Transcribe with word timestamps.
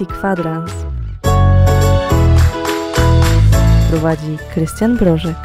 IT 0.00 0.08
Kwadrans. 0.08 0.72
Prowadzi 3.90 4.38
Krystian 4.54 4.96
Brożek. 4.96 5.36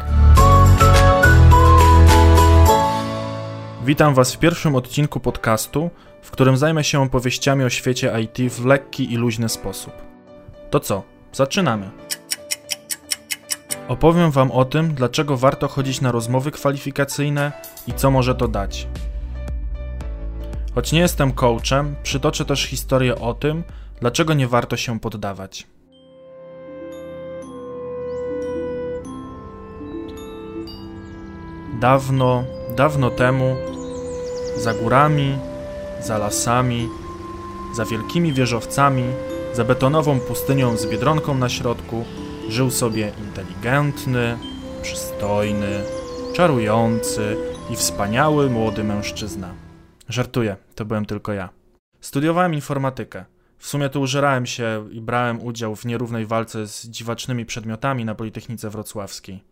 Witam 3.84 4.14
Was 4.14 4.34
w 4.34 4.38
pierwszym 4.38 4.76
odcinku 4.76 5.20
podcastu, 5.20 5.90
w 6.22 6.30
którym 6.30 6.56
zajmę 6.56 6.84
się 6.84 7.02
opowieściami 7.02 7.64
o 7.64 7.70
świecie 7.70 8.12
IT 8.20 8.52
w 8.52 8.64
lekki 8.64 9.12
i 9.12 9.16
luźny 9.16 9.48
sposób. 9.48 9.92
To 10.70 10.80
co? 10.80 11.02
Zaczynamy! 11.32 11.90
Opowiem 13.88 14.30
Wam 14.30 14.50
o 14.50 14.64
tym, 14.64 14.94
dlaczego 14.94 15.36
warto 15.36 15.68
chodzić 15.68 16.00
na 16.00 16.12
rozmowy 16.12 16.50
kwalifikacyjne 16.50 17.52
i 17.86 17.92
co 17.92 18.10
może 18.10 18.34
to 18.34 18.48
dać. 18.48 18.86
Choć 20.74 20.92
nie 20.92 21.00
jestem 21.00 21.32
coachem, 21.32 21.96
przytoczę 22.02 22.44
też 22.44 22.64
historię 22.64 23.18
o 23.18 23.34
tym, 23.34 23.64
dlaczego 24.00 24.34
nie 24.34 24.48
warto 24.48 24.76
się 24.76 25.00
poddawać. 25.00 25.66
Dawno, 31.80 32.44
dawno 32.76 33.10
temu, 33.10 33.56
za 34.56 34.74
górami, 34.74 35.38
za 36.00 36.18
lasami, 36.18 36.88
za 37.74 37.84
wielkimi 37.84 38.32
wieżowcami, 38.32 39.04
za 39.52 39.64
betonową 39.64 40.20
pustynią 40.20 40.76
z 40.76 40.86
biedronką 40.86 41.34
na 41.34 41.48
środku, 41.48 42.04
żył 42.48 42.70
sobie 42.70 43.12
inteligentny, 43.18 44.38
przystojny, 44.82 45.82
czarujący 46.34 47.36
i 47.70 47.76
wspaniały 47.76 48.50
młody 48.50 48.84
mężczyzna. 48.84 49.54
Żartuję, 50.08 50.56
to 50.74 50.84
byłem 50.84 51.06
tylko 51.06 51.32
ja. 51.32 51.48
Studiowałem 52.00 52.54
informatykę. 52.54 53.24
W 53.64 53.66
sumie 53.66 53.88
tu 53.88 54.00
użerałem 54.00 54.46
się 54.46 54.88
i 54.90 55.00
brałem 55.00 55.42
udział 55.42 55.76
w 55.76 55.84
nierównej 55.84 56.26
walce 56.26 56.66
z 56.66 56.86
dziwacznymi 56.86 57.46
przedmiotami 57.46 58.04
na 58.04 58.14
Politechnice 58.14 58.70
Wrocławskiej. 58.70 59.44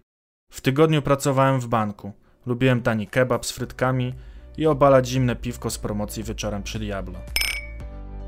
W 0.52 0.60
tygodniu 0.60 1.02
pracowałem 1.02 1.60
w 1.60 1.66
banku. 1.66 2.12
Lubiłem 2.46 2.82
tani 2.82 3.06
kebab 3.06 3.46
z 3.46 3.52
frytkami 3.52 4.14
i 4.56 4.66
obalać 4.66 5.08
zimne 5.08 5.36
piwko 5.36 5.70
z 5.70 5.78
promocji 5.78 6.24
wieczorem 6.24 6.62
przy 6.62 6.78
Diablo. 6.78 7.18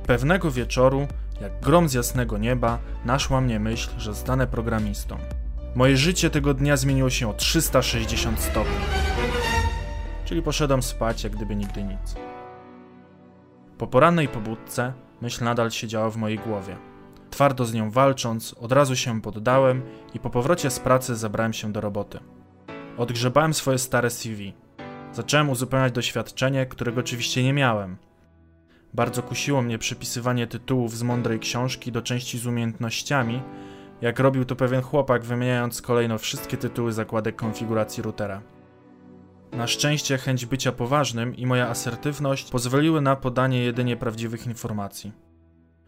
Pewnego 0.06 0.50
wieczoru, 0.50 1.06
jak 1.40 1.60
grom 1.60 1.88
z 1.88 1.94
jasnego 1.94 2.38
nieba, 2.38 2.78
naszła 3.04 3.40
mnie 3.40 3.60
myśl, 3.60 3.90
że 3.98 4.14
zdanę 4.14 4.46
programistom. 4.46 5.18
Moje 5.74 5.96
życie 5.96 6.30
tego 6.30 6.54
dnia 6.54 6.76
zmieniło 6.76 7.10
się 7.10 7.28
o 7.28 7.34
360 7.34 8.40
stopni. 8.40 8.76
Czyli 10.24 10.42
poszedłem 10.42 10.82
spać, 10.82 11.24
jak 11.24 11.36
gdyby 11.36 11.56
nigdy 11.56 11.82
nic. 11.82 12.14
Po 13.78 13.86
porannej 13.86 14.28
pobudce 14.28 14.92
myśl 15.24 15.44
nadal 15.44 15.70
siedziała 15.70 16.10
w 16.10 16.16
mojej 16.16 16.38
głowie. 16.38 16.76
Twardo 17.30 17.64
z 17.64 17.74
nią 17.74 17.90
walcząc, 17.90 18.54
od 18.60 18.72
razu 18.72 18.96
się 18.96 19.20
poddałem 19.20 19.82
i 20.14 20.20
po 20.20 20.30
powrocie 20.30 20.70
z 20.70 20.80
pracy 20.80 21.16
zabrałem 21.16 21.52
się 21.52 21.72
do 21.72 21.80
roboty. 21.80 22.18
Odgrzebałem 22.98 23.54
swoje 23.54 23.78
stare 23.78 24.10
CV. 24.10 24.54
Zacząłem 25.12 25.50
uzupełniać 25.50 25.92
doświadczenie, 25.92 26.66
którego 26.66 27.00
oczywiście 27.00 27.44
nie 27.44 27.52
miałem. 27.52 27.96
Bardzo 28.94 29.22
kusiło 29.22 29.62
mnie 29.62 29.78
przypisywanie 29.78 30.46
tytułów 30.46 30.96
z 30.96 31.02
mądrej 31.02 31.38
książki 31.38 31.92
do 31.92 32.02
części 32.02 32.38
z 32.38 32.46
umiejętnościami, 32.46 33.42
jak 34.00 34.18
robił 34.18 34.44
to 34.44 34.56
pewien 34.56 34.82
chłopak, 34.82 35.24
wymieniając 35.24 35.82
kolejno 35.82 36.18
wszystkie 36.18 36.56
tytuły 36.56 36.92
zakładek 36.92 37.36
konfiguracji 37.36 38.02
routera. 38.02 38.42
Na 39.56 39.66
szczęście 39.66 40.18
chęć 40.18 40.46
bycia 40.46 40.72
poważnym 40.72 41.36
i 41.36 41.46
moja 41.46 41.68
asertywność 41.68 42.50
pozwoliły 42.50 43.00
na 43.00 43.16
podanie 43.16 43.58
jedynie 43.58 43.96
prawdziwych 43.96 44.46
informacji. 44.46 45.12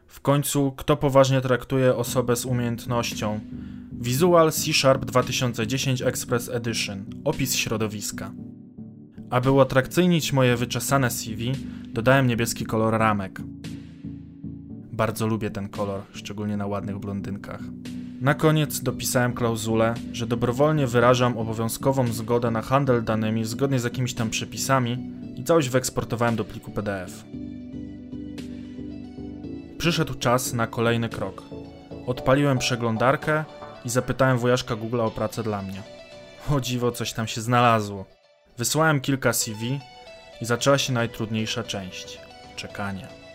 W 0.07 0.21
końcu, 0.21 0.73
kto 0.77 0.97
poważnie 0.97 1.41
traktuje 1.41 1.97
osobę 1.97 2.37
z 2.37 2.45
umiejętnością? 2.45 3.41
Visual 3.93 4.53
C 4.53 4.73
Sharp 4.73 5.05
2010 5.05 6.03
Express 6.03 6.49
Edition 6.49 7.05
opis 7.25 7.55
środowiska. 7.55 8.33
Aby 9.31 9.51
uatrakcyjnić 9.51 10.33
moje 10.33 10.57
wyczesane 10.57 11.11
CV, 11.11 11.53
dodałem 11.89 12.27
niebieski 12.27 12.67
kolor 12.67 12.99
ramek. 12.99 13.41
Bardzo 14.93 15.27
lubię 15.27 15.51
ten 15.51 15.69
kolor, 15.69 16.03
szczególnie 16.13 16.57
na 16.57 16.67
ładnych 16.67 16.99
blondynkach. 16.99 17.61
Na 18.27 18.35
koniec 18.35 18.81
dopisałem 18.81 19.35
klauzulę, 19.35 19.95
że 20.13 20.27
dobrowolnie 20.27 20.87
wyrażam 20.87 21.39
obowiązkową 21.39 22.07
zgodę 22.09 22.51
na 22.51 22.63
handel 22.63 23.05
danymi 23.05 23.45
zgodnie 23.45 23.81
z 23.81 23.85
jakimiś 23.85 24.15
tam 24.15 24.31
przepisami 24.31 25.11
i 25.37 25.45
całość 25.45 25.69
wyeksportowałem 25.69 26.37
do 26.37 26.45
pliku 26.45 26.71
PDF. 26.71 27.25
Przyszedł 29.79 30.15
czas 30.15 30.53
na 30.53 30.67
kolejny 30.67 31.09
krok. 31.09 31.43
Odpaliłem 32.07 32.59
przeglądarkę 32.59 33.45
i 33.85 33.91
zapytałem 33.91 34.39
wojaszka 34.39 34.77
Google 34.77 35.01
o 35.01 35.11
pracę 35.11 35.43
dla 35.43 35.63
mnie. 35.63 35.83
O 36.51 36.61
dziwo, 36.61 36.93
coś 36.93 37.13
tam 37.13 37.27
się 37.27 37.41
znalazło. 37.41 38.05
Wysłałem 38.59 39.01
kilka 39.01 39.33
CV 39.33 39.81
i 40.41 40.45
zaczęła 40.45 40.79
się 40.79 40.93
najtrudniejsza 40.93 41.63
część 41.63 42.21
czekanie. 42.57 43.26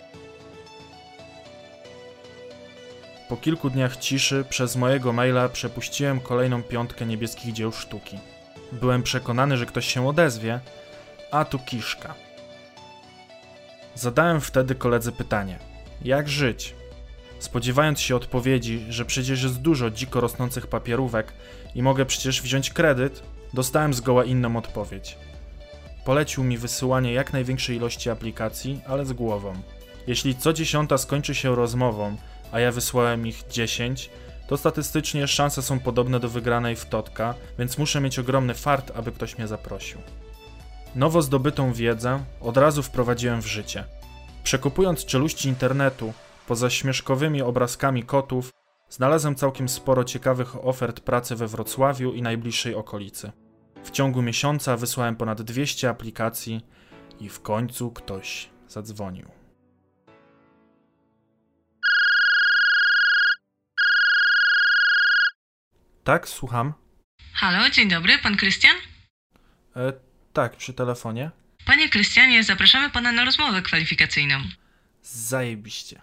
Po 3.32 3.38
kilku 3.38 3.70
dniach 3.70 3.98
ciszy 3.98 4.46
przez 4.50 4.76
mojego 4.76 5.14
maila 5.14 5.50
przepuściłem 5.50 6.20
kolejną 6.20 6.64
piątkę 6.64 7.06
niebieskich 7.06 7.54
dzieł 7.54 7.72
sztuki. 7.72 8.20
Byłem 8.72 9.04
przekonany, 9.04 9.58
że 9.58 9.66
ktoś 9.66 9.94
się 9.94 10.08
odezwie, 10.08 10.60
a 11.32 11.46
tu 11.46 11.60
kiszka. 11.60 12.16
Zadałem 13.96 14.42
wtedy 14.42 14.76
koledze 14.76 15.12
pytanie: 15.12 15.60
jak 16.02 16.30
żyć? 16.30 16.76
Spodziewając 17.40 18.00
się 18.00 18.16
odpowiedzi, 18.16 18.86
że 18.90 19.06
przecież 19.06 19.44
jest 19.44 19.62
dużo 19.62 19.90
dziko 19.90 20.22
rosnących 20.22 20.68
papierówek 20.68 21.34
i 21.76 21.84
mogę 21.84 22.06
przecież 22.06 22.42
wziąć 22.42 22.70
kredyt, 22.70 23.24
dostałem 23.54 23.94
zgoła 23.94 24.26
inną 24.26 24.58
odpowiedź. 24.58 25.18
Polecił 26.06 26.44
mi 26.44 26.58
wysyłanie 26.58 27.14
jak 27.14 27.34
największej 27.34 27.78
ilości 27.78 28.10
aplikacji, 28.10 28.82
ale 28.88 29.06
z 29.06 29.14
głową. 29.14 29.54
Jeśli 30.08 30.36
co 30.36 30.54
dziesiąta 30.54 30.98
skończy 30.98 31.36
się 31.36 31.56
rozmową, 31.56 32.18
a 32.52 32.60
ja 32.60 32.72
wysłałem 32.72 33.28
ich 33.28 33.44
10, 33.50 34.10
to 34.48 34.58
statystycznie 34.58 35.28
szanse 35.28 35.62
są 35.62 35.80
podobne 35.80 36.20
do 36.20 36.30
wygranej 36.30 36.76
w 36.76 36.86
Totka, 36.86 37.34
więc 37.60 37.78
muszę 37.78 38.02
mieć 38.02 38.20
ogromny 38.20 38.54
fart, 38.54 38.92
aby 38.96 39.12
ktoś 39.12 39.38
mnie 39.38 39.48
zaprosił. 39.48 40.00
Nowo 40.96 41.22
zdobytą 41.22 41.74
wiedzę 41.74 42.24
od 42.42 42.58
razu 42.58 42.84
wprowadziłem 42.84 43.42
w 43.42 43.46
życie. 43.46 43.84
Przekupując 44.44 45.06
czeluści 45.06 45.50
internetu, 45.50 46.14
poza 46.48 46.70
śmieszkowymi 46.70 47.42
obrazkami 47.42 48.04
kotów, 48.04 48.54
znalazłem 48.90 49.36
całkiem 49.36 49.70
sporo 49.70 50.04
ciekawych 50.04 50.66
ofert 50.66 51.00
pracy 51.00 51.36
we 51.36 51.48
Wrocławiu 51.48 52.14
i 52.14 52.22
najbliższej 52.22 52.76
okolicy. 52.76 53.32
W 53.84 53.92
ciągu 53.92 54.22
miesiąca 54.22 54.78
wysłałem 54.78 55.16
ponad 55.16 55.42
200 55.42 55.90
aplikacji 55.90 56.66
i 57.20 57.30
w 57.30 57.42
końcu 57.42 57.92
ktoś 57.92 58.50
zadzwonił. 58.68 59.41
Tak, 66.04 66.30
słucham. 66.30 66.74
Halo, 67.34 67.70
dzień 67.70 67.90
dobry, 67.90 68.18
pan 68.24 68.38
Krystian? 68.38 68.76
E, 69.76 69.94
tak, 70.34 70.56
przy 70.56 70.74
telefonie. 70.74 71.32
Panie 71.66 71.90
Krystianie, 71.90 72.44
zapraszamy 72.44 72.90
pana 72.90 73.12
na 73.12 73.26
rozmowę 73.26 73.62
kwalifikacyjną. 73.62 74.36
Zajebiście. 75.04 76.02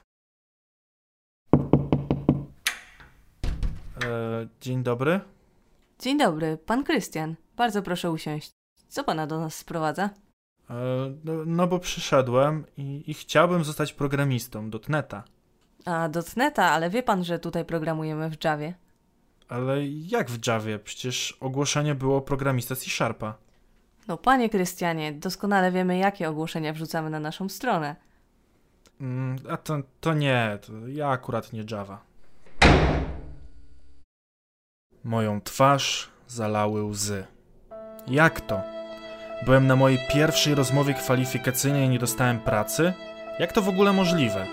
E, 4.04 4.48
dzień 4.60 4.82
dobry. 4.82 5.20
Dzień 5.98 6.18
dobry, 6.18 6.58
pan 6.66 6.84
Krystian. 6.84 7.36
Bardzo 7.56 7.82
proszę 7.82 8.10
usiąść. 8.10 8.50
Co 8.88 9.04
pana 9.04 9.26
do 9.26 9.40
nas 9.40 9.54
sprowadza? 9.56 10.10
E, 10.70 10.74
no, 11.24 11.32
no 11.46 11.66
bo 11.66 11.78
przyszedłem 11.78 12.64
i, 12.76 13.10
i 13.10 13.14
chciałbym 13.14 13.64
zostać 13.64 13.92
programistą 13.92 14.70
dotneta. 14.70 15.24
A, 15.84 16.08
dotneta, 16.08 16.64
ale 16.64 16.90
wie 16.90 17.02
pan, 17.02 17.24
że 17.24 17.38
tutaj 17.38 17.64
programujemy 17.64 18.30
w 18.30 18.44
Javie. 18.44 18.74
Ale 19.48 19.86
jak 19.86 20.30
w 20.30 20.46
Javie? 20.46 20.78
Przecież 20.78 21.36
ogłoszenie 21.40 21.94
było 21.94 22.20
programista 22.20 22.76
C 22.76 22.90
Sharpa. 22.90 23.34
No, 24.08 24.16
panie 24.16 24.48
Krystianie, 24.48 25.12
doskonale 25.12 25.72
wiemy, 25.72 25.98
jakie 25.98 26.28
ogłoszenia 26.28 26.72
wrzucamy 26.72 27.10
na 27.10 27.20
naszą 27.20 27.48
stronę. 27.48 27.96
Mm, 29.00 29.36
a 29.50 29.56
to, 29.56 29.78
to 30.00 30.14
nie, 30.14 30.58
to 30.66 30.72
ja 30.88 31.08
akurat 31.08 31.52
nie 31.52 31.64
Java. 31.70 32.00
Moją 35.04 35.40
twarz 35.40 36.08
zalały 36.26 36.84
łzy. 36.84 37.26
Jak 38.06 38.40
to? 38.40 38.60
Byłem 39.44 39.66
na 39.66 39.76
mojej 39.76 39.98
pierwszej 40.10 40.54
rozmowie 40.54 40.94
kwalifikacyjnej 40.94 41.86
i 41.86 41.88
nie 41.88 41.98
dostałem 41.98 42.40
pracy? 42.40 42.92
Jak 43.38 43.52
to 43.52 43.62
w 43.62 43.68
ogóle 43.68 43.92
możliwe? 43.92 44.46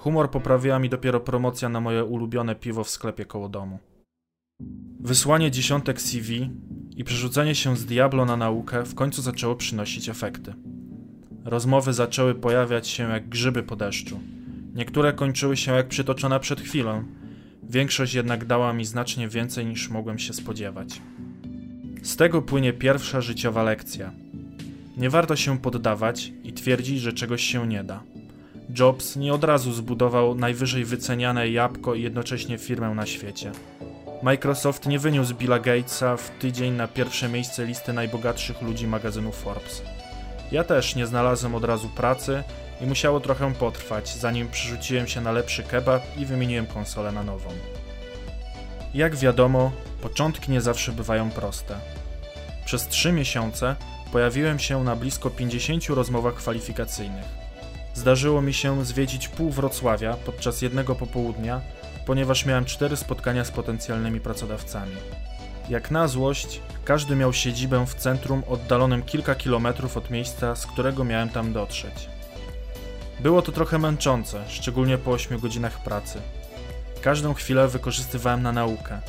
Humor 0.00 0.30
poprawiła 0.30 0.78
mi 0.78 0.88
dopiero 0.88 1.20
promocja 1.20 1.68
na 1.68 1.80
moje 1.80 2.04
ulubione 2.04 2.54
piwo 2.54 2.84
w 2.84 2.90
sklepie 2.90 3.24
koło 3.24 3.48
domu. 3.48 3.78
Wysłanie 5.00 5.50
dziesiątek 5.50 6.00
CV 6.00 6.50
i 6.96 7.04
przerzucenie 7.04 7.54
się 7.54 7.76
z 7.76 7.86
Diablo 7.86 8.24
na 8.24 8.36
naukę 8.36 8.84
w 8.84 8.94
końcu 8.94 9.22
zaczęło 9.22 9.56
przynosić 9.56 10.08
efekty. 10.08 10.54
Rozmowy 11.44 11.92
zaczęły 11.92 12.34
pojawiać 12.34 12.88
się 12.88 13.08
jak 13.10 13.28
grzyby 13.28 13.62
po 13.62 13.76
deszczu. 13.76 14.20
Niektóre 14.74 15.12
kończyły 15.12 15.56
się 15.56 15.72
jak 15.72 15.88
przytoczona 15.88 16.38
przed 16.38 16.60
chwilą, 16.60 17.04
większość 17.62 18.14
jednak 18.14 18.44
dała 18.44 18.72
mi 18.72 18.84
znacznie 18.84 19.28
więcej 19.28 19.66
niż 19.66 19.88
mogłem 19.88 20.18
się 20.18 20.32
spodziewać. 20.32 21.02
Z 22.02 22.16
tego 22.16 22.42
płynie 22.42 22.72
pierwsza 22.72 23.20
życiowa 23.20 23.62
lekcja. 23.62 24.12
Nie 24.96 25.10
warto 25.10 25.36
się 25.36 25.58
poddawać 25.58 26.32
i 26.44 26.52
twierdzić, 26.52 27.00
że 27.00 27.12
czegoś 27.12 27.42
się 27.42 27.66
nie 27.66 27.84
da. 27.84 28.02
Jobs 28.78 29.16
nie 29.16 29.32
od 29.32 29.44
razu 29.44 29.72
zbudował 29.72 30.34
najwyżej 30.34 30.84
wyceniane 30.84 31.48
jabłko 31.48 31.94
i 31.94 32.02
jednocześnie 32.02 32.58
firmę 32.58 32.94
na 32.94 33.06
świecie. 33.06 33.52
Microsoft 34.22 34.86
nie 34.86 34.98
wyniósł 34.98 35.34
Billa 35.34 35.58
Gatesa 35.58 36.16
w 36.16 36.30
tydzień 36.30 36.74
na 36.74 36.88
pierwsze 36.88 37.28
miejsce 37.28 37.66
listy 37.66 37.92
najbogatszych 37.92 38.62
ludzi 38.62 38.86
magazynu 38.86 39.32
Forbes. 39.32 39.82
Ja 40.52 40.64
też 40.64 40.96
nie 40.96 41.06
znalazłem 41.06 41.54
od 41.54 41.64
razu 41.64 41.88
pracy 41.88 42.42
i 42.80 42.86
musiało 42.86 43.20
trochę 43.20 43.54
potrwać, 43.54 44.16
zanim 44.16 44.48
przerzuciłem 44.48 45.06
się 45.06 45.20
na 45.20 45.32
lepszy 45.32 45.62
kebab 45.62 46.02
i 46.18 46.26
wymieniłem 46.26 46.66
konsolę 46.66 47.12
na 47.12 47.22
nową. 47.22 47.50
Jak 48.94 49.16
wiadomo, 49.16 49.72
początki 50.02 50.50
nie 50.50 50.60
zawsze 50.60 50.92
bywają 50.92 51.30
proste. 51.30 51.74
Przez 52.64 52.88
trzy 52.88 53.12
miesiące 53.12 53.76
pojawiłem 54.12 54.58
się 54.58 54.84
na 54.84 54.96
blisko 54.96 55.30
50 55.30 55.88
rozmowach 55.88 56.34
kwalifikacyjnych. 56.34 57.39
Zdarzyło 57.94 58.42
mi 58.42 58.54
się 58.54 58.84
zwiedzić 58.84 59.28
pół 59.28 59.50
Wrocławia 59.50 60.14
podczas 60.14 60.62
jednego 60.62 60.94
popołudnia, 60.94 61.60
ponieważ 62.06 62.46
miałem 62.46 62.64
cztery 62.64 62.96
spotkania 62.96 63.44
z 63.44 63.50
potencjalnymi 63.50 64.20
pracodawcami. 64.20 64.96
Jak 65.68 65.90
na 65.90 66.08
złość, 66.08 66.60
każdy 66.84 67.16
miał 67.16 67.32
siedzibę 67.32 67.86
w 67.86 67.94
centrum 67.94 68.42
oddalonym 68.48 69.02
kilka 69.02 69.34
kilometrów 69.34 69.96
od 69.96 70.10
miejsca, 70.10 70.56
z 70.56 70.66
którego 70.66 71.04
miałem 71.04 71.28
tam 71.28 71.52
dotrzeć. 71.52 72.08
Było 73.20 73.42
to 73.42 73.52
trochę 73.52 73.78
męczące, 73.78 74.44
szczególnie 74.48 74.98
po 74.98 75.10
8 75.10 75.38
godzinach 75.38 75.82
pracy. 75.82 76.20
Każdą 77.00 77.34
chwilę 77.34 77.68
wykorzystywałem 77.68 78.42
na 78.42 78.52
naukę. 78.52 79.00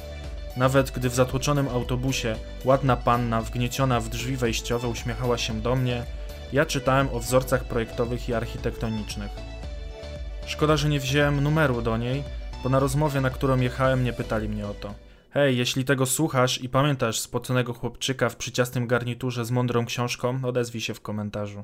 Nawet 0.58 0.92
gdy 0.92 1.10
w 1.10 1.16
zatłoczonym 1.16 1.68
autobusie 1.68 2.36
ładna 2.66 2.96
panna 2.98 3.42
wgnieciona 3.42 4.00
w 4.00 4.10
drzwi 4.10 4.38
wejściowe 4.38 4.88
uśmiechała 4.88 5.38
się 5.38 5.62
do 5.62 5.76
mnie, 5.76 6.04
ja 6.54 6.66
czytałem 6.66 7.10
o 7.10 7.20
wzorcach 7.20 7.64
projektowych 7.64 8.30
i 8.30 8.34
architektonicznych. 8.34 9.32
Szkoda, 10.46 10.78
że 10.78 10.90
nie 10.90 11.00
wziąłem 11.00 11.44
numeru 11.44 11.82
do 11.82 11.98
niej, 11.98 12.24
bo 12.64 12.70
na 12.70 12.80
rozmowie, 12.80 13.22
na 13.22 13.30
którą 13.30 13.60
jechałem, 13.60 14.04
nie 14.04 14.14
pytali 14.14 14.50
mnie 14.50 14.68
o 14.68 14.74
to. 14.74 14.94
Hej, 15.30 15.58
jeśli 15.58 15.86
tego 15.86 16.06
słuchasz 16.06 16.62
i 16.62 16.70
pamiętasz 16.70 17.20
spoconego 17.20 17.74
chłopczyka 17.74 18.30
w 18.30 18.36
przyciastym 18.36 18.88
garniturze 18.88 19.46
z 19.46 19.52
mądrą 19.52 19.86
książką, 19.86 20.40
odezwij 20.44 20.82
się 20.82 20.94
w 20.94 21.02
komentarzu. 21.02 21.64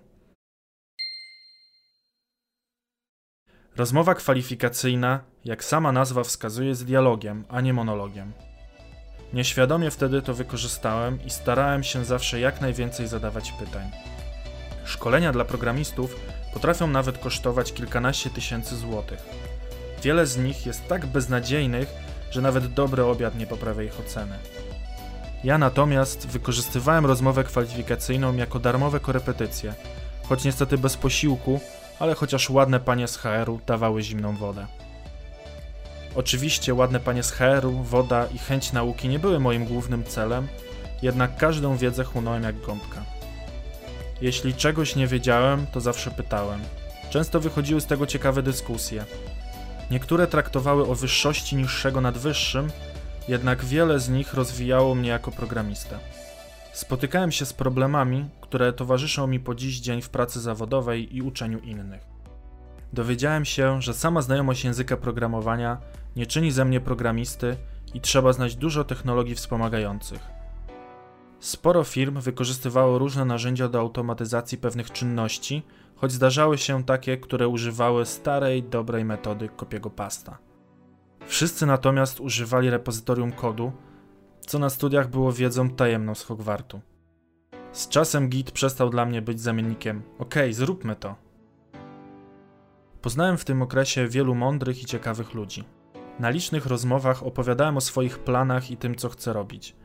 Rozmowa 3.75 4.15
kwalifikacyjna, 4.15 5.19
jak 5.45 5.63
sama 5.63 5.91
nazwa 5.91 6.23
wskazuje, 6.23 6.69
jest 6.69 6.85
dialogiem, 6.85 7.45
a 7.49 7.61
nie 7.61 7.73
monologiem. 7.73 8.33
Nieświadomie 9.33 9.91
wtedy 9.91 10.21
to 10.21 10.33
wykorzystałem 10.33 11.25
i 11.25 11.29
starałem 11.29 11.83
się 11.83 12.05
zawsze 12.05 12.39
jak 12.39 12.61
najwięcej 12.61 13.07
zadawać 13.07 13.51
pytań. 13.51 13.91
Szkolenia 14.87 15.31
dla 15.31 15.45
programistów 15.45 16.15
potrafią 16.53 16.87
nawet 16.87 17.17
kosztować 17.17 17.73
kilkanaście 17.73 18.29
tysięcy 18.29 18.75
złotych. 18.77 19.19
Wiele 20.03 20.25
z 20.25 20.37
nich 20.37 20.65
jest 20.65 20.87
tak 20.87 21.05
beznadziejnych, 21.05 21.89
że 22.31 22.41
nawet 22.41 22.73
dobry 22.73 23.03
obiad 23.03 23.35
nie 23.35 23.47
poprawia 23.47 23.83
ich 23.83 23.99
oceny. 23.99 24.35
Ja 25.43 25.57
natomiast 25.57 26.27
wykorzystywałem 26.27 27.05
rozmowę 27.05 27.43
kwalifikacyjną 27.43 28.35
jako 28.35 28.59
darmowe 28.59 28.99
korepetycje, 28.99 29.73
choć 30.29 30.43
niestety 30.43 30.77
bez 30.77 30.97
posiłku, 30.97 31.59
ale 31.99 32.15
chociaż 32.15 32.49
ładne 32.49 32.79
panie 32.79 33.07
z 33.07 33.17
HR-u 33.17 33.59
dawały 33.65 34.01
zimną 34.01 34.35
wodę. 34.35 34.67
Oczywiście 36.15 36.73
ładne 36.73 36.99
panie 36.99 37.23
z 37.23 37.31
HR-u, 37.31 37.83
woda 37.83 38.25
i 38.25 38.37
chęć 38.37 38.73
nauki 38.73 39.09
nie 39.09 39.19
były 39.19 39.39
moim 39.39 39.65
głównym 39.65 40.03
celem, 40.03 40.47
jednak 41.01 41.37
każdą 41.37 41.77
wiedzę 41.77 42.03
chłonąłem 42.03 42.43
jak 42.43 42.61
gąbka. 42.61 43.16
Jeśli 44.21 44.53
czegoś 44.53 44.95
nie 44.95 45.07
wiedziałem, 45.07 45.67
to 45.67 45.81
zawsze 45.81 46.11
pytałem. 46.11 46.59
Często 47.09 47.39
wychodziły 47.39 47.81
z 47.81 47.85
tego 47.85 48.05
ciekawe 48.05 48.43
dyskusje. 48.43 49.05
Niektóre 49.91 50.27
traktowały 50.27 50.87
o 50.87 50.95
wyższości 50.95 51.55
niższego 51.55 52.01
nad 52.01 52.17
wyższym, 52.17 52.69
jednak 53.27 53.65
wiele 53.65 53.99
z 53.99 54.09
nich 54.09 54.33
rozwijało 54.33 54.95
mnie 54.95 55.09
jako 55.09 55.31
programistę. 55.31 55.99
Spotykałem 56.73 57.31
się 57.31 57.45
z 57.45 57.53
problemami, 57.53 58.29
które 58.41 58.73
towarzyszą 58.73 59.27
mi 59.27 59.39
po 59.39 59.55
dziś 59.55 59.79
dzień 59.79 60.01
w 60.01 60.09
pracy 60.09 60.39
zawodowej 60.41 61.15
i 61.15 61.21
uczeniu 61.21 61.59
innych. 61.59 62.01
Dowiedziałem 62.93 63.45
się, 63.45 63.81
że 63.81 63.93
sama 63.93 64.21
znajomość 64.21 64.63
języka 64.63 64.97
programowania 64.97 65.77
nie 66.15 66.25
czyni 66.25 66.51
ze 66.51 66.65
mnie 66.65 66.79
programisty 66.79 67.57
i 67.93 68.01
trzeba 68.01 68.33
znać 68.33 68.55
dużo 68.55 68.83
technologii 68.83 69.35
wspomagających. 69.35 70.36
Sporo 71.39 71.83
firm 71.83 72.19
wykorzystywało 72.21 72.97
różne 72.97 73.25
narzędzia 73.25 73.67
do 73.67 73.79
automatyzacji 73.79 74.57
pewnych 74.57 74.91
czynności, 74.91 75.63
choć 75.95 76.11
zdarzały 76.11 76.57
się 76.57 76.83
takie, 76.83 77.17
które 77.17 77.47
używały 77.47 78.05
starej, 78.05 78.63
dobrej 78.63 79.05
metody 79.05 79.49
kopiego 79.49 79.89
pasta. 79.89 80.37
Wszyscy 81.27 81.65
natomiast 81.65 82.19
używali 82.19 82.69
repozytorium 82.69 83.31
kodu, 83.31 83.71
co 84.39 84.59
na 84.59 84.69
studiach 84.69 85.09
było 85.09 85.31
wiedzą 85.31 85.69
tajemną 85.69 86.15
z 86.15 86.23
Hogwartu. 86.23 86.81
Z 87.71 87.89
czasem 87.89 88.29
Git 88.29 88.51
przestał 88.51 88.89
dla 88.89 89.05
mnie 89.05 89.21
być 89.21 89.41
zamiennikiem. 89.41 90.01
Okej, 90.19 90.43
okay, 90.43 90.53
zróbmy 90.53 90.95
to. 90.95 91.15
Poznałem 93.01 93.37
w 93.37 93.45
tym 93.45 93.61
okresie 93.61 94.07
wielu 94.07 94.35
mądrych 94.35 94.83
i 94.83 94.85
ciekawych 94.85 95.33
ludzi. 95.33 95.63
Na 96.19 96.29
licznych 96.29 96.65
rozmowach 96.65 97.23
opowiadałem 97.23 97.77
o 97.77 97.81
swoich 97.81 98.19
planach 98.19 98.71
i 98.71 98.77
tym, 98.77 98.95
co 98.95 99.09
chcę 99.09 99.33
robić. 99.33 99.75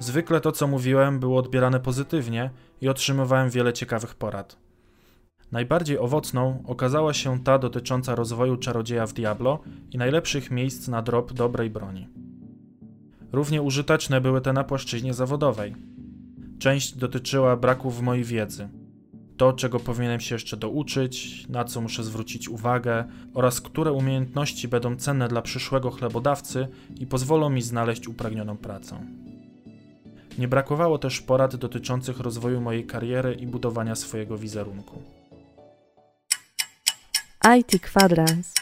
Zwykle 0.00 0.40
to, 0.40 0.52
co 0.52 0.66
mówiłem, 0.66 1.20
było 1.20 1.38
odbierane 1.38 1.80
pozytywnie 1.80 2.50
i 2.80 2.88
otrzymywałem 2.88 3.50
wiele 3.50 3.72
ciekawych 3.72 4.14
porad. 4.14 4.56
Najbardziej 5.52 5.98
owocną 5.98 6.62
okazała 6.66 7.14
się 7.14 7.40
ta 7.44 7.58
dotycząca 7.58 8.14
rozwoju 8.14 8.56
czarodzieja 8.56 9.06
w 9.06 9.12
Diablo 9.12 9.58
i 9.90 9.98
najlepszych 9.98 10.50
miejsc 10.50 10.88
na 10.88 11.02
drop 11.02 11.32
dobrej 11.32 11.70
broni. 11.70 12.08
Równie 13.32 13.62
użyteczne 13.62 14.20
były 14.20 14.40
te 14.40 14.52
na 14.52 14.64
płaszczyźnie 14.64 15.14
zawodowej. 15.14 15.74
Część 16.58 16.96
dotyczyła 16.96 17.56
braków 17.56 17.98
w 17.98 18.02
mojej 18.02 18.24
wiedzy. 18.24 18.68
To, 19.36 19.52
czego 19.52 19.80
powinienem 19.80 20.20
się 20.20 20.34
jeszcze 20.34 20.56
douczyć, 20.56 21.46
na 21.48 21.64
co 21.64 21.80
muszę 21.80 22.04
zwrócić 22.04 22.48
uwagę 22.48 23.04
oraz 23.34 23.60
które 23.60 23.92
umiejętności 23.92 24.68
będą 24.68 24.96
cenne 24.96 25.28
dla 25.28 25.42
przyszłego 25.42 25.90
chlebodawcy 25.90 26.68
i 27.00 27.06
pozwolą 27.06 27.50
mi 27.50 27.62
znaleźć 27.62 28.08
upragnioną 28.08 28.56
pracę. 28.56 29.06
Nie 30.40 30.48
brakowało 30.48 30.98
też 30.98 31.20
porad 31.20 31.56
dotyczących 31.56 32.20
rozwoju 32.20 32.60
mojej 32.60 32.86
kariery 32.86 33.34
i 33.34 33.46
budowania 33.46 33.94
swojego 33.94 34.38
wizerunku. 34.38 35.02
IT 37.58 37.82
Kwadrans 37.82 38.54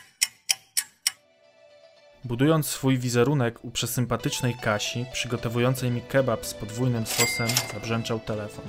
Budując 2.24 2.66
swój 2.66 2.98
wizerunek 2.98 3.64
u 3.64 3.70
przesympatycznej 3.70 4.54
Kasi, 4.54 5.06
przygotowującej 5.12 5.90
mi 5.90 6.00
kebab 6.00 6.46
z 6.46 6.54
podwójnym 6.54 7.06
sosem, 7.06 7.48
zabrzęczał 7.72 8.20
telefon. 8.20 8.64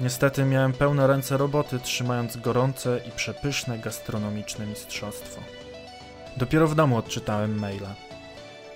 Niestety 0.00 0.44
miałem 0.44 0.72
pełne 0.72 1.06
ręce 1.06 1.36
roboty, 1.36 1.78
trzymając 1.78 2.36
gorące 2.36 3.00
i 3.08 3.10
przepyszne 3.10 3.78
gastronomiczne 3.78 4.66
mistrzostwo. 4.66 5.40
Dopiero 6.36 6.68
w 6.68 6.74
domu 6.74 6.96
odczytałem 6.96 7.58
maila. 7.58 7.94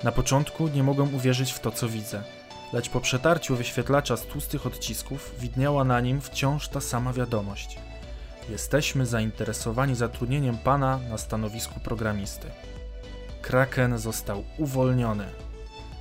Na 0.04 0.12
początku 0.12 0.68
nie 0.68 0.82
mogłem 0.82 1.14
uwierzyć 1.14 1.52
w 1.52 1.60
to, 1.60 1.70
co 1.70 1.88
widzę, 1.88 2.22
lecz 2.72 2.88
po 2.88 3.00
przetarciu 3.00 3.56
wyświetlacza 3.56 4.16
z 4.16 4.22
tłustych 4.22 4.66
odcisków 4.66 5.34
widniała 5.38 5.84
na 5.84 6.00
nim 6.00 6.20
wciąż 6.20 6.68
ta 6.68 6.80
sama 6.80 7.12
wiadomość. 7.12 7.78
Jesteśmy 8.48 9.06
zainteresowani 9.06 9.94
zatrudnieniem 9.94 10.58
pana 10.58 11.00
na 11.10 11.18
stanowisku 11.18 11.80
programisty. 11.80 12.46
Kraken 13.42 13.98
został 13.98 14.44
uwolniony. 14.58 15.24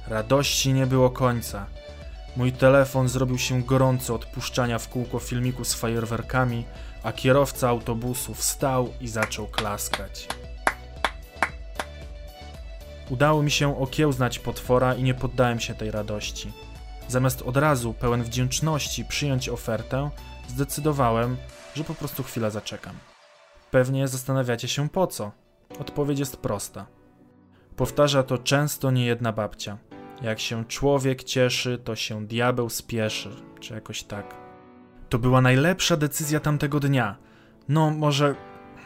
Radości 0.07 0.73
nie 0.73 0.87
było 0.87 1.09
końca. 1.09 1.65
Mój 2.35 2.51
telefon 2.51 3.09
zrobił 3.09 3.37
się 3.37 3.63
gorący 3.63 4.13
od 4.13 4.25
puszczania 4.25 4.79
w 4.79 4.89
kółko 4.89 5.19
filmiku 5.19 5.65
z 5.65 5.73
fajerwerkami, 5.73 6.65
a 7.03 7.11
kierowca 7.11 7.69
autobusu 7.69 8.33
wstał 8.33 8.93
i 9.01 9.07
zaczął 9.07 9.47
klaskać. 9.47 10.27
Udało 13.09 13.43
mi 13.43 13.51
się 13.51 13.79
okiełznać 13.79 14.39
potwora 14.39 14.95
i 14.95 15.03
nie 15.03 15.13
poddałem 15.13 15.59
się 15.59 15.73
tej 15.73 15.91
radości. 15.91 16.51
Zamiast 17.07 17.41
od 17.41 17.57
razu, 17.57 17.93
pełen 17.93 18.23
wdzięczności, 18.23 19.05
przyjąć 19.05 19.49
ofertę, 19.49 20.09
zdecydowałem, 20.47 21.37
że 21.75 21.83
po 21.83 21.93
prostu 21.93 22.23
chwilę 22.23 22.51
zaczekam. 22.51 22.95
Pewnie 23.71 24.07
zastanawiacie 24.07 24.67
się 24.67 24.89
po 24.89 25.07
co. 25.07 25.31
Odpowiedź 25.79 26.19
jest 26.19 26.37
prosta. 26.37 26.85
Powtarza 27.75 28.23
to 28.23 28.37
często 28.37 28.91
niejedna 28.91 29.33
babcia. 29.33 29.77
Jak 30.21 30.39
się 30.39 30.65
człowiek 30.65 31.23
cieszy, 31.23 31.77
to 31.83 31.95
się 31.95 32.27
diabeł 32.27 32.69
spieszy, 32.69 33.29
czy 33.59 33.73
jakoś 33.73 34.03
tak. 34.03 34.35
To 35.09 35.19
była 35.19 35.41
najlepsza 35.41 35.97
decyzja 35.97 36.39
tamtego 36.39 36.79
dnia. 36.79 37.17
No, 37.69 37.91
może. 37.91 38.35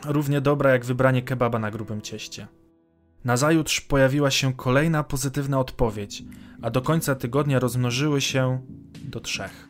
równie 0.06 0.42
dobra 0.42 0.72
jak 0.72 0.86
wybranie 0.86 1.22
kebaba 1.22 1.60
na 1.60 1.72
grubym 1.72 2.02
cieście. 2.02 2.48
Nazajutrz 3.26 3.82
pojawiła 3.82 4.32
się 4.32 4.54
kolejna 4.54 5.04
pozytywna 5.04 5.60
odpowiedź, 5.60 6.24
a 6.62 6.70
do 6.70 6.82
końca 6.82 7.16
tygodnia 7.16 7.60
rozmnożyły 7.60 8.22
się 8.22 8.60
do 9.04 9.20
trzech. 9.20 9.70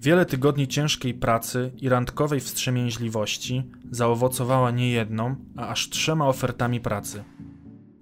Wiele 0.00 0.26
tygodni 0.26 0.68
ciężkiej 0.68 1.14
pracy 1.14 1.70
i 1.80 1.88
randkowej 1.88 2.40
wstrzemięźliwości 2.40 3.62
zaowocowała 3.90 4.70
nie 4.70 4.90
jedną, 4.90 5.36
a 5.56 5.68
aż 5.68 5.90
trzema 5.90 6.28
ofertami 6.28 6.80
pracy. 6.80 7.24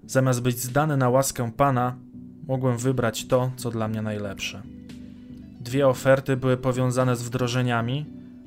Zamiast 0.07 0.43
być 0.43 0.61
zdany 0.61 0.97
na 0.97 1.09
łaskę 1.09 1.53
pana, 1.53 1.97
mogłem 2.49 2.79
wybrać 2.79 3.27
to, 3.27 3.51
co 3.57 3.71
dla 3.71 3.89
mnie 3.89 4.03
najlepsze. 4.03 4.63
Dwie 5.61 5.89
oferty 5.89 6.37
były 6.37 6.57
powiązane 6.57 7.17
z 7.17 7.23
wdrożeniami, 7.23 8.07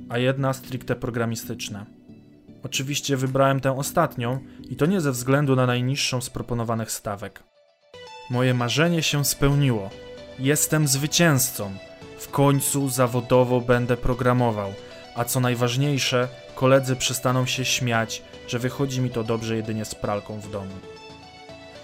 a 0.10 0.18
jedna 0.18 0.54
stricte 0.54 0.96
programistyczna. 0.96 1.86
Oczywiście 2.65 3.17
wybrałem 3.17 3.60
tę 3.60 3.77
ostatnią 3.77 4.39
i 4.69 4.75
to 4.75 4.86
nie 4.86 5.01
ze 5.01 5.12
względu 5.12 5.55
na 5.55 5.65
najniższą 5.65 6.22
z 6.22 6.29
proponowanych 6.29 6.91
stawek. 6.91 7.43
Moje 8.29 8.53
marzenie 8.53 9.03
się 9.03 9.25
spełniło. 9.25 9.89
Jestem 10.39 10.88
zwycięzcą. 10.88 11.72
W 12.17 12.29
końcu 12.29 12.89
zawodowo 12.89 13.62
będę 13.62 13.98
programował, 13.98 14.74
a 15.15 15.25
co 15.25 15.39
najważniejsze, 15.39 16.27
koledzy 16.55 16.95
przestaną 16.95 17.45
się 17.45 17.65
śmiać, 17.65 18.22
że 18.48 18.60
wychodzi 18.60 19.01
mi 19.01 19.10
to 19.10 19.24
dobrze 19.24 19.55
jedynie 19.55 19.86
z 19.86 19.95
pralką 19.95 20.39
w 20.39 20.51
domu. 20.51 20.75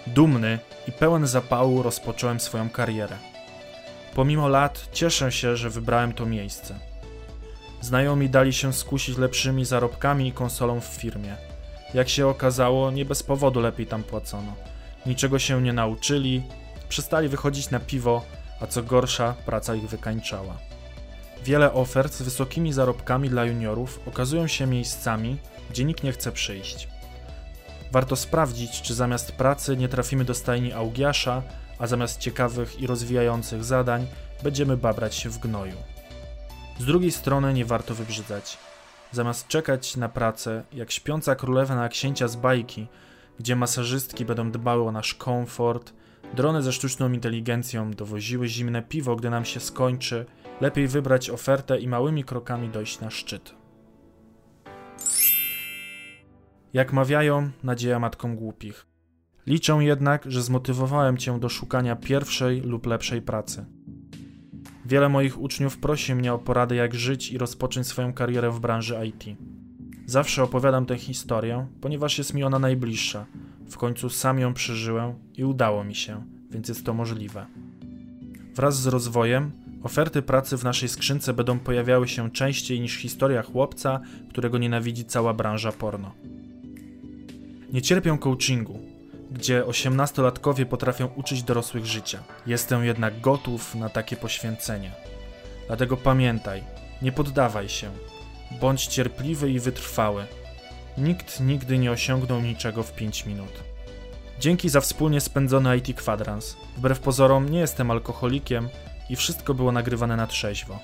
Dumny 0.06 0.58
i 0.88 0.92
pełen 0.92 1.26
zapału 1.26 1.82
rozpocząłem 1.82 2.40
swoją 2.40 2.70
karierę. 2.70 3.18
Pomimo 4.14 4.48
lat 4.48 4.88
cieszę 4.92 5.32
się, 5.32 5.56
że 5.56 5.70
wybrałem 5.70 6.12
to 6.12 6.26
miejsce. 6.26 6.91
Znajomi 7.82 8.30
dali 8.30 8.52
się 8.52 8.72
skusić 8.72 9.18
lepszymi 9.18 9.64
zarobkami 9.64 10.28
i 10.28 10.32
konsolą 10.32 10.80
w 10.80 10.84
firmie. 10.84 11.36
Jak 11.94 12.08
się 12.08 12.26
okazało, 12.26 12.90
nie 12.90 13.04
bez 13.04 13.22
powodu 13.22 13.60
lepiej 13.60 13.86
tam 13.86 14.02
płacono. 14.02 14.54
Niczego 15.06 15.38
się 15.38 15.62
nie 15.62 15.72
nauczyli, 15.72 16.42
przestali 16.88 17.28
wychodzić 17.28 17.70
na 17.70 17.80
piwo, 17.80 18.24
a 18.60 18.66
co 18.66 18.82
gorsza, 18.82 19.34
praca 19.46 19.74
ich 19.74 19.88
wykańczała. 19.88 20.58
Wiele 21.44 21.72
ofert 21.72 22.12
z 22.14 22.22
wysokimi 22.22 22.72
zarobkami 22.72 23.28
dla 23.28 23.44
juniorów 23.44 24.00
okazują 24.06 24.46
się 24.46 24.66
miejscami, 24.66 25.38
gdzie 25.70 25.84
nikt 25.84 26.04
nie 26.04 26.12
chce 26.12 26.32
przyjść. 26.32 26.88
Warto 27.92 28.16
sprawdzić, 28.16 28.82
czy 28.82 28.94
zamiast 28.94 29.32
pracy 29.32 29.76
nie 29.76 29.88
trafimy 29.88 30.24
do 30.24 30.34
stajni 30.34 30.72
Augiasza, 30.72 31.42
a 31.78 31.86
zamiast 31.86 32.18
ciekawych 32.18 32.80
i 32.80 32.86
rozwijających 32.86 33.64
zadań 33.64 34.06
będziemy 34.42 34.76
babrać 34.76 35.14
się 35.14 35.30
w 35.30 35.38
gnoju. 35.38 35.91
Z 36.82 36.84
drugiej 36.84 37.12
strony 37.12 37.54
nie 37.54 37.64
warto 37.64 37.94
wybrzydzać. 37.94 38.58
Zamiast 39.12 39.48
czekać 39.48 39.96
na 39.96 40.08
pracę, 40.08 40.64
jak 40.72 40.90
śpiąca 40.90 41.34
królewa 41.34 41.76
na 41.76 41.88
księcia 41.88 42.28
z 42.28 42.36
bajki, 42.36 42.86
gdzie 43.38 43.56
masażystki 43.56 44.24
będą 44.24 44.50
dbały 44.50 44.82
o 44.82 44.92
nasz 44.92 45.14
komfort, 45.14 45.92
drony 46.34 46.62
ze 46.62 46.72
sztuczną 46.72 47.12
inteligencją 47.12 47.90
dowoziły 47.90 48.48
zimne 48.48 48.82
piwo, 48.82 49.16
gdy 49.16 49.30
nam 49.30 49.44
się 49.44 49.60
skończy, 49.60 50.26
lepiej 50.60 50.88
wybrać 50.88 51.30
ofertę 51.30 51.80
i 51.80 51.88
małymi 51.88 52.24
krokami 52.24 52.68
dojść 52.68 53.00
na 53.00 53.10
szczyt. 53.10 53.54
Jak 56.72 56.92
mawiają, 56.92 57.50
nadzieja 57.62 57.98
matką 57.98 58.36
głupich. 58.36 58.86
Liczę 59.46 59.72
jednak, 59.80 60.24
że 60.30 60.42
zmotywowałem 60.42 61.16
cię 61.16 61.40
do 61.40 61.48
szukania 61.48 61.96
pierwszej 61.96 62.60
lub 62.60 62.86
lepszej 62.86 63.22
pracy. 63.22 63.66
Wiele 64.92 65.08
moich 65.08 65.40
uczniów 65.40 65.78
prosi 65.78 66.14
mnie 66.14 66.32
o 66.32 66.38
poradę, 66.38 66.74
jak 66.74 66.94
żyć 66.94 67.32
i 67.32 67.38
rozpocząć 67.38 67.86
swoją 67.86 68.12
karierę 68.12 68.50
w 68.50 68.60
branży 68.60 68.96
IT. 69.06 69.24
Zawsze 70.06 70.42
opowiadam 70.42 70.86
tę 70.86 70.98
historię, 70.98 71.66
ponieważ 71.80 72.18
jest 72.18 72.34
mi 72.34 72.44
ona 72.44 72.58
najbliższa. 72.58 73.26
W 73.70 73.76
końcu 73.76 74.10
sam 74.10 74.38
ją 74.38 74.54
przeżyłem 74.54 75.14
i 75.36 75.44
udało 75.44 75.84
mi 75.84 75.94
się, 75.94 76.24
więc 76.50 76.68
jest 76.68 76.86
to 76.86 76.94
możliwe. 76.94 77.46
Wraz 78.54 78.80
z 78.80 78.86
rozwojem, 78.86 79.50
oferty 79.82 80.22
pracy 80.22 80.56
w 80.56 80.64
naszej 80.64 80.88
skrzynce 80.88 81.32
będą 81.32 81.58
pojawiały 81.58 82.08
się 82.08 82.30
częściej 82.30 82.80
niż 82.80 82.96
historia 82.96 83.42
chłopca, 83.42 84.00
którego 84.30 84.58
nienawidzi 84.58 85.04
cała 85.04 85.34
branża 85.34 85.72
porno. 85.72 86.14
Nie 87.72 87.82
cierpię 87.82 88.18
coachingu, 88.18 88.78
gdzie 89.32 89.66
osiemnastolatkowie 89.66 90.66
potrafią 90.66 91.06
uczyć 91.06 91.42
dorosłych 91.42 91.86
życia. 91.86 92.22
Jestem 92.46 92.84
jednak 92.84 93.20
gotów 93.20 93.74
na 93.74 93.88
takie 93.88 94.16
poświęcenie. 94.16 94.92
Dlatego 95.66 95.96
pamiętaj, 95.96 96.64
nie 97.02 97.12
poddawaj 97.12 97.68
się. 97.68 97.90
Bądź 98.60 98.86
cierpliwy 98.86 99.50
i 99.50 99.60
wytrwały. 99.60 100.26
Nikt 100.98 101.40
nigdy 101.40 101.78
nie 101.78 101.92
osiągnął 101.92 102.40
niczego 102.40 102.82
w 102.82 102.94
5 102.94 103.26
minut. 103.26 103.52
Dzięki 104.40 104.68
za 104.68 104.80
wspólnie 104.80 105.20
spędzony 105.20 105.76
IT 105.76 105.96
kwadrans. 105.96 106.56
Wbrew 106.76 107.00
pozorom 107.00 107.48
nie 107.48 107.58
jestem 107.58 107.90
alkoholikiem 107.90 108.68
i 109.10 109.16
wszystko 109.16 109.54
było 109.54 109.72
nagrywane 109.72 110.16
na 110.16 110.26
trzeźwo. 110.26 110.78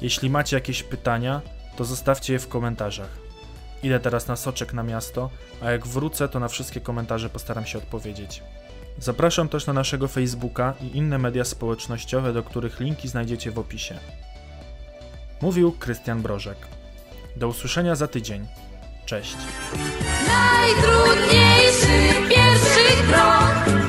Jeśli 0.00 0.30
macie 0.30 0.56
jakieś 0.56 0.82
pytania, 0.82 1.40
to 1.76 1.84
zostawcie 1.84 2.32
je 2.32 2.38
w 2.38 2.48
komentarzach. 2.48 3.29
Idę 3.82 4.00
teraz 4.00 4.28
na 4.28 4.36
soczek 4.36 4.72
na 4.72 4.82
miasto, 4.82 5.30
a 5.62 5.70
jak 5.70 5.86
wrócę, 5.86 6.28
to 6.28 6.40
na 6.40 6.48
wszystkie 6.48 6.80
komentarze 6.80 7.30
postaram 7.30 7.66
się 7.66 7.78
odpowiedzieć. 7.78 8.42
Zapraszam 8.98 9.48
też 9.48 9.66
na 9.66 9.72
naszego 9.72 10.08
Facebooka 10.08 10.74
i 10.80 10.96
inne 10.96 11.18
media 11.18 11.44
społecznościowe, 11.44 12.32
do 12.32 12.42
których 12.42 12.80
linki 12.80 13.08
znajdziecie 13.08 13.50
w 13.50 13.58
opisie. 13.58 13.98
Mówił 15.42 15.72
Krystian 15.72 16.22
Brożek. 16.22 16.58
Do 17.36 17.48
usłyszenia 17.48 17.94
za 17.94 18.08
tydzień. 18.08 18.46
Cześć. 19.06 19.36
Najtrudniejszy 20.28 21.88
pierwszy 22.28 23.02
krok, 23.08 23.79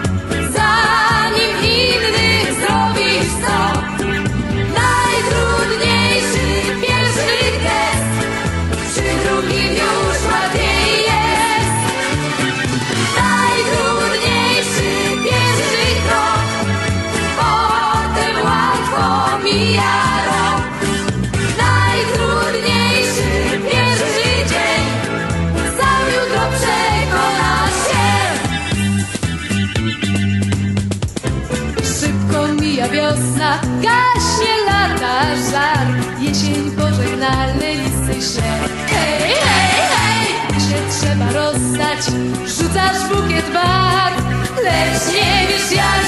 Rzucasz 42.72 43.10
bukiet 43.10 43.54
barw 43.54 44.24
Lecz 44.64 45.14
nie 45.14 45.48
wiesz 45.48 45.72
jak 45.72 46.01